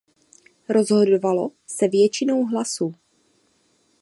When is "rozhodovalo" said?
0.69-1.51